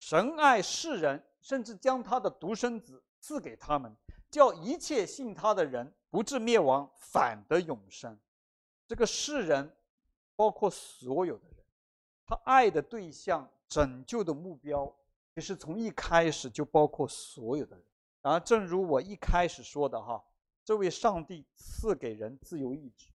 [0.00, 3.96] 神爱世人，甚至将他的独生子赐给他们，
[4.30, 8.18] 叫一切信他的人不至灭亡，反得永生。”
[8.86, 9.74] 这个世人
[10.36, 11.64] 包括所有的人，
[12.26, 14.94] 他爱的对象、拯救的目标。
[15.34, 17.84] 其实从一开始就包括所有的人，
[18.20, 20.22] 然而正如我一开始说的哈，
[20.70, 23.12] 这位上帝赐给人自由意志，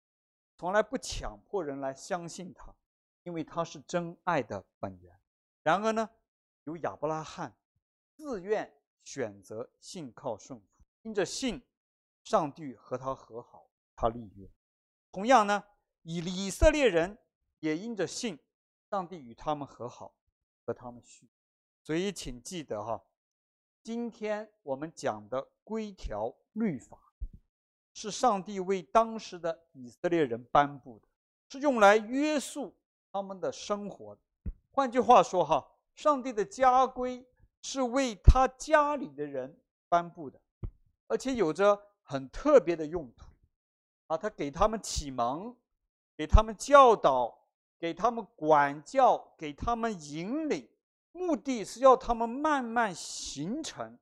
[0.56, 2.74] 从来不强迫人来相信他，
[3.24, 5.20] 因为他是真爱的本源。
[5.62, 6.08] 然而呢，
[6.64, 7.54] 有亚伯拉罕
[8.16, 8.72] 自愿
[9.04, 10.66] 选择信靠顺服，
[11.02, 11.62] 因着信，
[12.24, 14.50] 上帝和他和好，他立约。
[15.10, 15.62] 同样呢，
[16.04, 17.18] 以以色列人
[17.60, 18.38] 也因着信，
[18.88, 20.14] 上帝与他们和好，
[20.64, 21.28] 和他们续。
[21.82, 23.04] 所以，请记得哈，
[23.82, 27.12] 今天我们讲的规条律法，
[27.94, 31.07] 是上帝为当时的以色列人颁布的，
[31.48, 32.74] 是用来约束
[33.12, 34.20] 他们的生活的。
[34.70, 37.24] 换句话说哈，上帝的家规
[37.62, 40.40] 是为他家里的人颁布的，
[41.07, 43.26] 而且有着很特别的用途
[44.07, 45.55] 啊，他给他们启蒙，
[46.16, 47.46] 给他们教导，
[47.78, 50.68] 给他们管教，给他们引领。
[51.12, 53.98] 目的是要他们慢慢形成，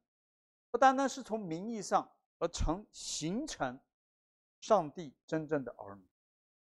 [0.70, 2.08] 不单单是从名义上，
[2.40, 3.78] 而成形成
[4.60, 6.02] 上帝真正的儿女，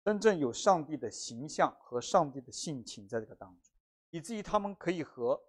[0.04, 3.72] 真正有上帝的形象和上帝的性情在这个当中，
[4.10, 5.40] 以至于他们可以和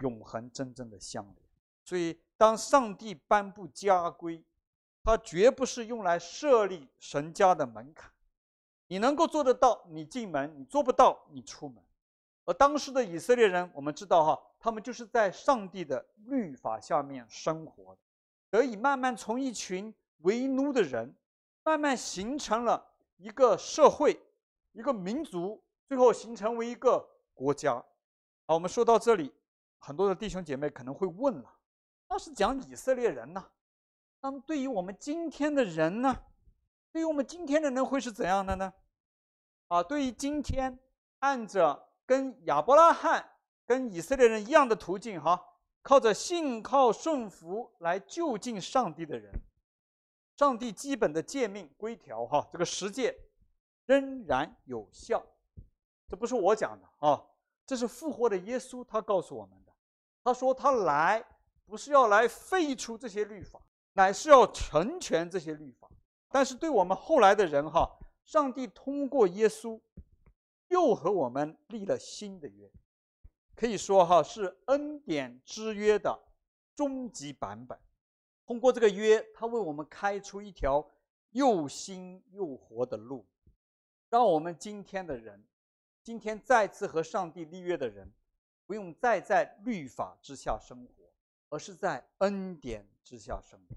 [0.00, 1.36] 永恒真正的相连。
[1.84, 4.42] 所以，当上帝颁布家规，
[5.02, 8.10] 它绝不是用来设立神家的门槛，
[8.88, 11.82] 你能够做得到，你进门；你做不到，你出门。
[12.44, 18.00] 而当时的以色列人，我们知道哈，他们就是在上帝的律法下面生活的，
[18.50, 21.14] 得以慢慢从一群为奴的人，
[21.62, 24.20] 慢慢形成了一个社会，
[24.72, 27.74] 一个民族，最后形成为一个国家。
[28.46, 29.32] 好，我们说到这里，
[29.78, 31.58] 很多的弟兄姐妹可能会问了：
[32.08, 33.44] 那是讲以色列人呐，
[34.20, 36.16] 那么对于我们今天的人呢？
[36.92, 38.72] 对于我们今天的人会是怎样的呢？
[39.68, 40.78] 啊，对于今天
[41.18, 41.86] 按着。
[42.08, 43.32] 跟亚伯拉罕、
[43.66, 45.47] 跟以色列人一样的途径，哈，
[45.88, 49.32] 靠着信靠顺服来就近上帝的人，
[50.36, 53.18] 上帝基本的诫命规条，哈，这个十诫
[53.86, 55.24] 仍然有效。
[56.06, 57.24] 这不是我讲的啊，
[57.64, 59.72] 这是复活的耶稣他告诉我们的。
[60.22, 61.24] 他说他来
[61.64, 63.58] 不是要来废除这些律法，
[63.94, 65.88] 乃是要成全这些律法。
[66.28, 67.90] 但是对我们后来的人，哈，
[68.26, 69.80] 上帝通过耶稣。
[70.68, 72.70] 又和我们立了新的约，
[73.58, 76.16] 可以说哈是恩典之约的
[76.76, 77.76] 终极版本。
[78.46, 80.88] 通过这个约，他为我们开出一条
[81.30, 83.26] 又新又活的路，
[84.10, 85.44] 让我们今天的人，
[86.04, 88.08] 今天再次和上帝立约的人，
[88.64, 91.12] 不用再在律法之下生活，
[91.48, 93.74] 而是在恩典之下生活。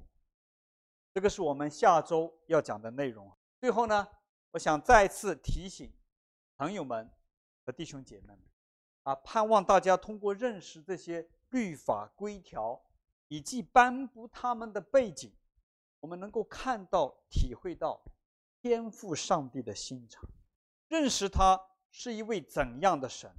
[1.11, 3.35] 这个是我们下周要讲的内容。
[3.59, 4.07] 最后呢，
[4.51, 5.91] 我想再次提醒。
[6.55, 7.09] 朋友们
[7.65, 8.39] 和弟兄姐妹们，
[9.03, 12.81] 啊，盼望大家通过认识这些律法规条，
[13.27, 15.33] 以及颁布他们的背景，
[15.99, 18.01] 我们能够看到、体会到
[18.61, 20.23] 天父上帝的心肠，
[20.87, 23.31] 认识他是一位怎样的神，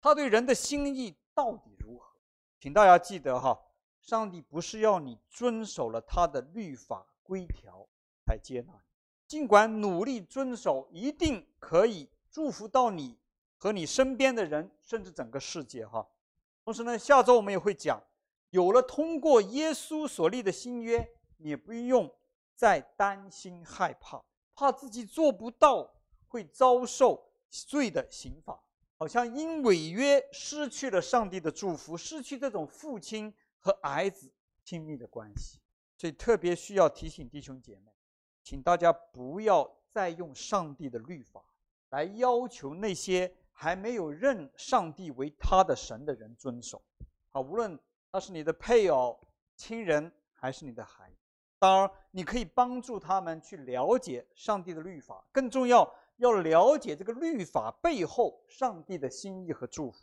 [0.00, 2.16] 他对人的心意到底如何？
[2.60, 3.58] 请大家记得哈，
[4.00, 7.88] 上帝不是要你遵守了他的律法规条
[8.26, 8.80] 才接纳你，
[9.26, 13.18] 尽管努力遵守，一定可以祝福到你
[13.58, 16.08] 和你身边的人，甚至整个世界哈。
[16.64, 18.02] 同时呢，下周我们也会讲，
[18.50, 21.06] 有了通过耶稣所立的新约，
[21.36, 22.10] 你不用
[22.54, 25.94] 再担心害怕，怕自己做不到
[26.28, 28.62] 会遭受罪的刑罚，
[28.96, 34.30] 好像因违约失去了上帝的祝福，失去这种父亲和儿子
[34.64, 35.58] 亲密的关系。
[35.96, 37.90] 所以特别需要提醒弟兄姐妹，
[38.44, 41.42] 请大家不要再用上帝的律法
[41.88, 46.80] 来要求那些还没有认上帝为他的神的人遵守。
[47.32, 47.76] 啊，无论
[48.12, 49.18] 他是你的配偶、
[49.56, 51.16] 亲人还是你的孩子。
[51.58, 59.98] 当然，你可以帮助他们去了解上帝的律法，更重要，要了解这个律法背后上帝的心意和祝福。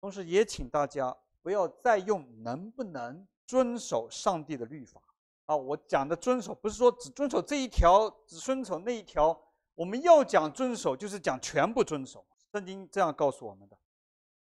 [0.00, 4.98] 同时，也请大家不要再用能不能遵守上帝的律法
[5.44, 5.54] 啊！
[5.54, 9.38] 我讲的遵守，不是说只遵守这一条，只遵守那一条。
[9.74, 12.24] 我们要讲遵守，就是讲全部遵守。
[12.52, 13.78] 圣经这样告诉我们的。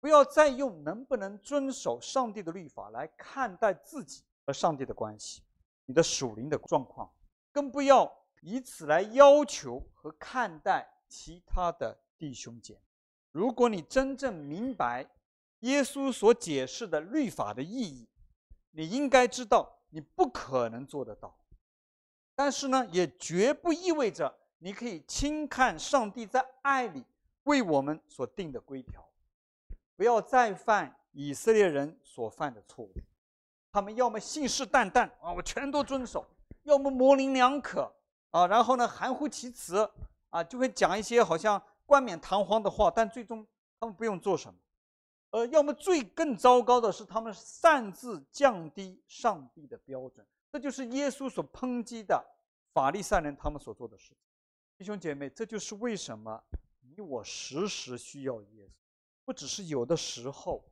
[0.00, 5.42] 不要再用能不能遵守上帝的律法来看待自己和上帝的关系。
[5.86, 7.10] 你的属灵的状况，
[7.50, 12.80] 更不要以此来要求和看待其他的弟兄姐妹。
[13.32, 15.08] 如果你真正明白
[15.60, 18.08] 耶稣所解释的律法的意义，
[18.72, 21.36] 你应该知道你不可能做得到。
[22.34, 27.04] 但是呢，也绝不意味着你可以轻看上帝在爱里
[27.46, 29.04] 为我们所定的规条。
[29.96, 32.92] 不要再犯以色列人所犯的错误。
[33.72, 36.22] 他们要么信誓旦旦啊，我全都遵守；
[36.62, 37.92] 要么模棱两可
[38.30, 39.90] 啊，然后呢含糊其辞
[40.30, 43.46] 啊，就会讲一些好像冠冕堂皇的话，但最终
[43.80, 44.58] 他们不用做什么。
[45.30, 52.24] 呃，要么最更糟糕的是，他们擅自降低上帝的标准，这就是耶稣所抨击的
[52.72, 54.18] 法利赛人他们所做的事情。
[54.78, 56.42] 弟兄姐妹，这就是为什么
[56.96, 58.72] 你我时时需要耶稣，
[59.24, 60.64] 不只是有的时候，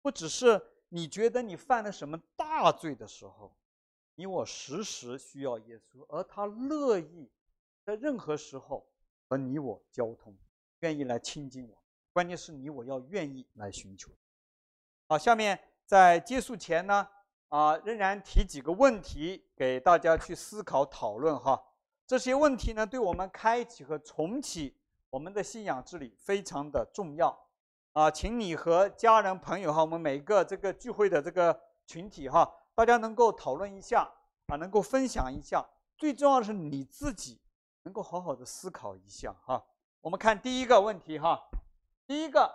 [0.00, 0.62] 不只是。
[0.90, 3.52] 你觉得你犯了什么大罪的时候，
[4.14, 7.28] 你我时时需要耶稣，而他乐意
[7.84, 8.86] 在任何时候
[9.28, 10.36] 和你我交通，
[10.80, 11.82] 愿意来亲近我。
[12.12, 14.12] 关键是你我要愿意来寻求。
[15.08, 17.08] 好，下面在结束前呢，
[17.48, 21.60] 啊，仍然提几个问题给大家去思考讨论哈。
[22.06, 24.76] 这些问题呢，对我们开启和重启
[25.14, 27.38] 我们的信仰之旅非常的重要。
[27.92, 31.56] 啊，请你和家人朋友哈，我们每个这个聚会的这个
[31.86, 34.12] 群体哈，大家能够讨论一下
[34.48, 35.64] 啊，能够分享一下。
[35.96, 37.40] 最重要的是你自己
[37.84, 39.64] 能够好好的思考一下哈。
[40.00, 41.40] 我们看第一个问题哈，
[42.08, 42.52] 第一个，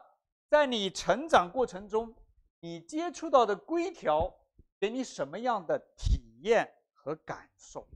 [0.49, 2.13] 在你成长过程中，
[2.59, 4.35] 你接触到的规条
[4.77, 7.87] 给你什么样的体验和感受？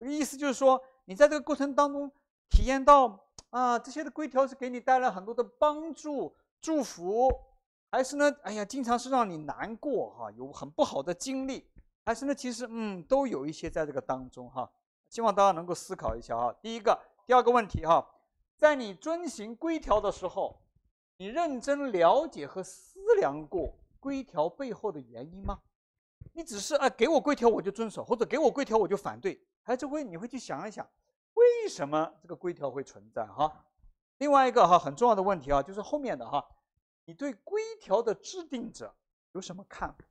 [0.00, 2.10] 这个意思就是说，你在这个过程当中
[2.48, 6.34] 体验到啊，这些的规条是给你带来很多的帮助。
[6.60, 7.30] 祝福，
[7.90, 8.34] 还是呢？
[8.42, 11.70] 哎呀，经常是让你难过哈，有很不好的经历，
[12.04, 12.34] 还是呢？
[12.34, 14.68] 其实嗯，都有一些在这个当中哈。
[15.08, 16.52] 希望大家能够思考一下哈。
[16.60, 18.04] 第一个，第二个问题哈，
[18.56, 20.60] 在你遵行规条的时候，
[21.18, 25.60] 你认真了解和思量过规条背后的原因吗？
[26.32, 30.84] 你只是啊，给我规条我就遵守，或者给我规条我就反对，还是会你会去想一想，
[31.64, 33.64] 为什么这个规条会存在哈？
[34.18, 36.44] 另外一个哈很重要的问题啊，就是后面的哈，
[37.04, 38.94] 你对规条的制定者
[39.32, 40.04] 有什么看法？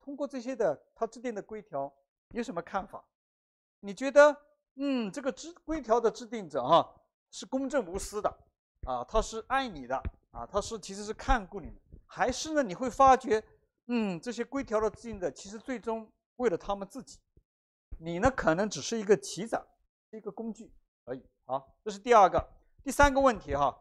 [0.00, 1.92] 通过这些的他制定的规条，
[2.30, 3.04] 有什么看法？
[3.80, 4.36] 你觉得
[4.76, 6.94] 嗯，这个制规条的制定者哈
[7.30, 8.28] 是公正无私的
[8.86, 9.96] 啊，他是爱你的
[10.30, 11.76] 啊，他是其实是看顾你的，
[12.06, 13.42] 还是呢你会发觉
[13.86, 17.18] 嗯，这些规条的制定者其实最终为了他们自己，
[17.98, 19.60] 你呢可能只是一个棋子，
[20.16, 20.72] 一个工具
[21.04, 21.22] 而已。
[21.44, 22.48] 好，这是第二个。
[22.84, 23.76] 第三个问题哈，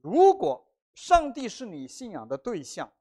[0.00, 0.64] 如果
[0.94, 2.92] 上帝是你信仰的对象，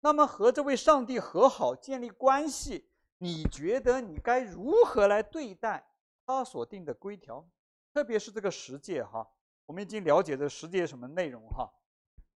[0.00, 2.88] 那么和这位上帝和好建立关系，
[3.18, 5.86] 你觉得你该如何来对待
[6.24, 7.46] 他所定的规条？
[7.92, 9.30] 特别是这个十诫哈，
[9.66, 11.70] 我们已经了解这十诫什么内容哈。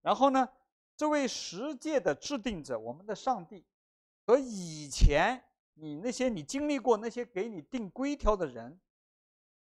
[0.02, 0.46] 然后呢，
[0.96, 3.64] 这位十诫的制定者，我们的上帝，
[4.26, 5.42] 和以前
[5.74, 8.78] 你那些你经历过那些给你定规条的人，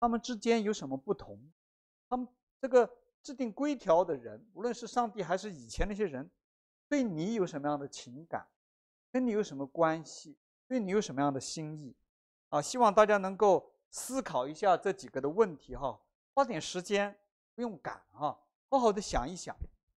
[0.04, 1.40] 他们之间有什么不同？
[2.08, 2.28] 他们
[2.60, 2.98] 这个。
[3.24, 6.30] 制定规条的人，无论是上帝还是以前那些人，
[6.90, 8.46] 对你有什么样的情感，
[9.10, 10.36] 跟你有什么关系，
[10.68, 11.96] 对你有什么样的心意，
[12.50, 15.98] 啊，希望大家能够思考一下这几个的问题哈，
[16.34, 17.18] 花点时间，
[17.54, 18.36] 不用赶啊，
[18.68, 19.56] 好好的想一想，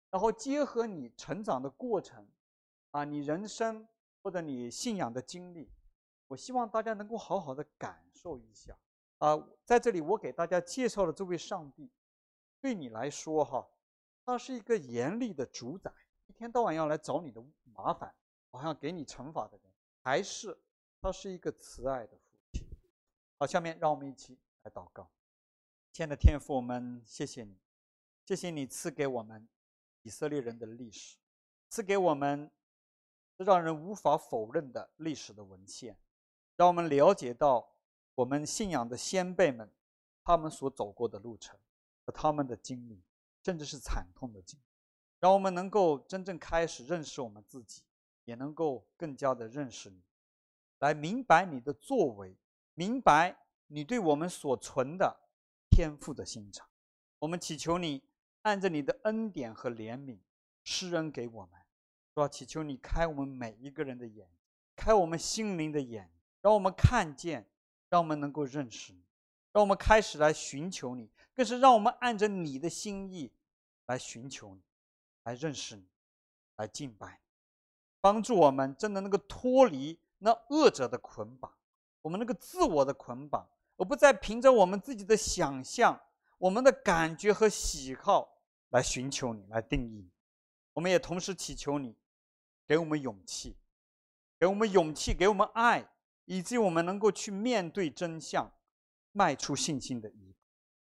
[0.09, 2.25] 然后结合你成长的过程，
[2.91, 3.85] 啊，你人生
[4.23, 5.69] 或者你信仰的经历，
[6.29, 8.73] 我希望大家能够好好的感受一下
[9.19, 11.91] 啊，在这里我给大家介绍的这位上帝，
[12.61, 13.67] 对你来说哈，
[14.23, 15.91] 他是一个严厉的主宰，
[16.27, 18.13] 一天到晚要来找你的麻烦，
[18.51, 20.57] 好像给你惩罚的人，还是
[21.01, 22.67] 他是一个慈爱的父亲？
[23.39, 25.09] 好，下面让我们一起来祷告。
[25.91, 27.57] 亲爱的天父，我们谢谢你，
[28.25, 29.47] 谢谢你赐给我们
[30.03, 31.17] 以色列人的历史，
[31.69, 32.51] 赐给我们
[33.37, 35.97] 让人无法否认的历史的文献，
[36.55, 37.76] 让我们了解到
[38.17, 39.71] 我们信仰的先辈们
[40.23, 41.55] 他们所走过的路程
[42.03, 43.03] 和他们的经历，
[43.43, 44.63] 甚至是惨痛的经历，
[45.19, 47.83] 让我们能够真正开始认识我们自己，
[48.25, 50.01] 也能够更加的认识你，
[50.79, 52.35] 来明白你的作为，
[52.73, 53.37] 明白
[53.67, 55.23] 你对我们所存的。
[55.69, 56.67] 天赋的心肠，
[57.19, 58.01] 我们祈求你
[58.41, 60.17] 按着你的恩典和怜悯
[60.63, 61.59] 施恩给我们，
[62.15, 62.27] 是吧？
[62.27, 64.27] 祈求你开我们每一个人的眼，
[64.75, 66.09] 开我们心灵的眼，
[66.41, 67.47] 让我们看见，
[67.89, 69.03] 让我们能够认识你，
[69.51, 73.31] 让我们开始来寻求你，更是让我们按着你的心意
[73.85, 74.61] 来寻求你，
[75.23, 75.87] 来认识你，
[76.55, 77.29] 来敬拜你，
[78.01, 81.53] 帮助我们真的能够脱离那恶者的捆绑，
[82.01, 83.47] 我们那个自我的捆绑。
[83.79, 86.01] 而不再凭着我们自己的想象、
[86.39, 88.27] 我们的感觉和喜好
[88.69, 90.09] 来寻求你、来定义你。
[90.73, 91.95] 我们也同时祈求你，
[92.65, 93.55] 给我们勇气，
[94.39, 95.87] 给我们勇气，给我们爱，
[96.27, 98.51] 以及我们能够去面对真相，
[99.13, 100.37] 迈出信心的一步，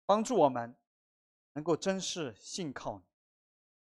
[0.04, 0.74] 帮助我们
[1.52, 3.04] 能够真实信靠你，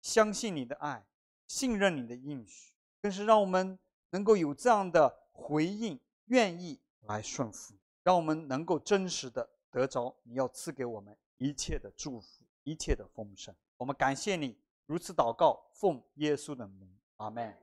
[0.01, 1.05] 相信你的爱，
[1.47, 3.77] 信任你的应许，更是让我们
[4.11, 7.73] 能够有这样的回应，愿意来顺服。
[8.03, 13.55] 让我们能够真实的得着你要赐给我们一切的祝福，一切的丰盛。
[13.77, 14.55] 我们感谢你，
[14.85, 17.57] 如此祷告，奉耶稣的名，阿门。